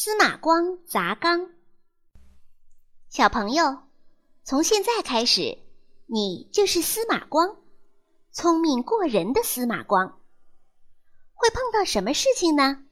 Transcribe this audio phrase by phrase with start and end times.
[0.00, 1.50] 司马光砸缸。
[3.08, 3.82] 小朋友，
[4.44, 5.58] 从现在开始，
[6.06, 7.56] 你就是司马光，
[8.30, 10.20] 聪明过人的司马光。
[11.34, 12.84] 会碰到什么事情呢？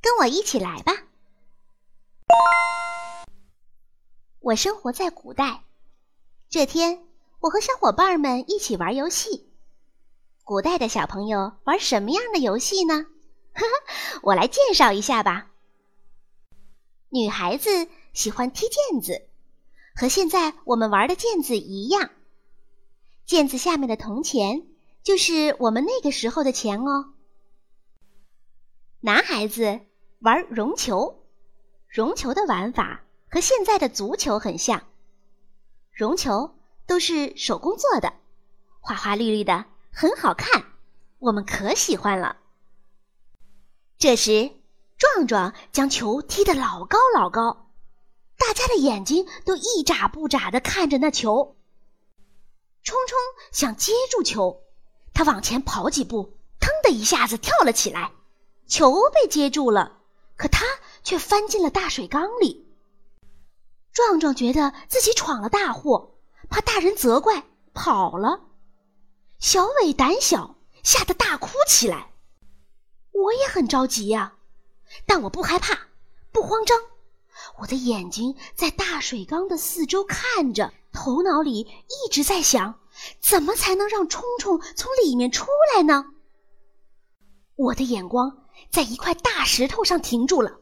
[0.00, 0.94] 跟我一起来吧。
[4.40, 5.64] 我生活在古代，
[6.48, 7.06] 这天
[7.40, 9.52] 我和小伙伴们一起玩游戏。
[10.42, 13.08] 古代的小朋友玩什么样的游戏呢？
[13.52, 15.50] 哈哈，我来介绍一下吧。
[17.14, 19.28] 女孩子喜欢踢毽子，
[19.94, 22.10] 和现在我们玩的毽子一样。
[23.24, 24.66] 毽子下面的铜钱
[25.04, 27.14] 就是我们那个时候的钱哦。
[28.98, 29.82] 男孩子
[30.18, 31.24] 玩绒球，
[31.86, 34.82] 绒球的玩法和现在的足球很像。
[35.92, 38.12] 绒球都是手工做的，
[38.80, 39.66] 花花绿绿的。
[39.92, 40.64] 很好看，
[41.20, 42.38] 我们可喜欢了。
[43.98, 44.50] 这时，
[44.96, 47.70] 壮壮将球踢得老高老高，
[48.38, 51.56] 大家的眼睛都一眨不眨的看着那球。
[52.82, 53.18] 冲冲
[53.50, 54.62] 想接住球，
[55.12, 58.12] 他往前跑几步，腾的一下子跳了起来，
[58.66, 60.00] 球被接住了，
[60.36, 60.64] 可他
[61.02, 62.64] 却翻进了大水缸里。
[63.92, 66.16] 壮壮觉得自己闯了大祸，
[66.50, 68.40] 怕大人责怪，跑了。
[69.38, 72.12] 小伟胆小，吓得大哭起来。
[73.12, 74.34] 我也很着急呀，
[75.06, 75.78] 但我不害怕，
[76.32, 76.78] 不慌张。
[77.58, 82.80] 我的眼睛在大水缸的四周看着，头脑里一直在想：
[83.20, 86.04] 怎么才能让冲冲从里面出来呢？
[87.56, 90.58] 我的眼光在一块大石头上停住了。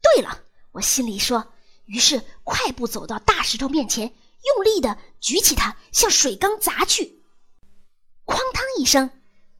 [0.00, 0.42] 对了，
[0.72, 1.52] 我心里说，
[1.86, 4.14] 于是快步走到大石头面前，
[4.46, 7.22] 用力的举起它，向水缸砸去。
[8.24, 9.10] 哐当一声，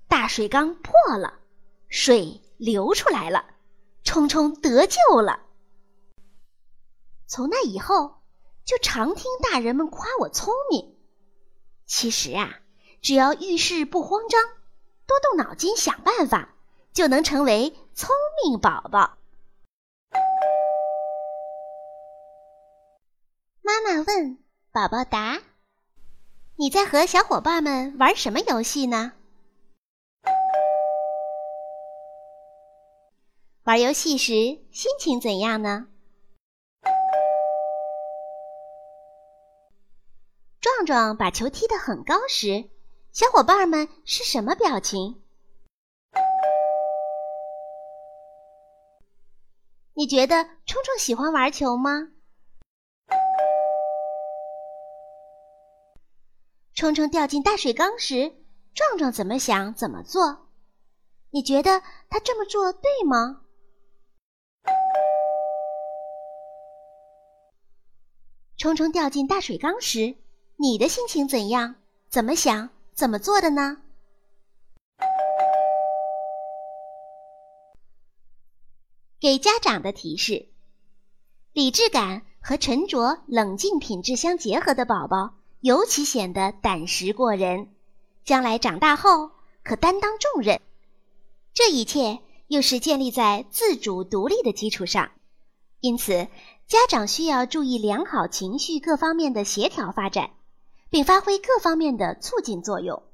[0.09, 1.41] 大水缸破了，
[1.89, 3.45] 水流出来了，
[4.09, 5.41] 冲冲得救了。
[7.27, 8.23] 从那以后，
[8.65, 10.97] 就常听大人们夸我聪明。
[11.85, 12.61] 其实啊，
[13.03, 14.43] 只要遇事不慌张，
[15.07, 16.55] 多动脑筋想办法，
[16.95, 18.09] 就能成为聪
[18.43, 19.19] 明宝宝。
[23.61, 24.39] 妈妈问，
[24.73, 25.43] 宝宝答。
[26.57, 29.13] 你在和小伙伴们玩什么游戏呢？
[33.69, 34.33] 玩游戏时
[34.73, 35.89] 心情怎样呢？
[40.59, 42.71] 壮壮把球踢得很高时，
[43.13, 45.23] 小伙伴们是什么表情？
[49.93, 52.09] 你觉得冲冲喜欢玩球吗？
[56.73, 58.35] 冲冲掉进大水缸时，
[58.73, 60.49] 壮壮怎么想怎么做？
[61.29, 63.43] 你觉得他这么做对吗？
[68.59, 70.17] 冲冲掉进大水缸时，
[70.57, 71.77] 你的心情怎样？
[72.09, 73.77] 怎么想怎么做的呢？
[79.21, 80.49] 给家长的提示：
[81.53, 85.35] 理智感和沉着冷静品质相结合的宝宝。
[85.61, 87.69] 尤其显得胆识过人，
[88.25, 89.31] 将来长大后
[89.65, 90.61] 可担当重任。
[91.53, 95.11] 这一切又是建立在自主独立的基础上，
[95.81, 96.29] 因此
[96.69, 100.33] 家长需要注意良好情绪各方面的协调发展，
[100.91, 103.05] 并发挥各方面的促进作用。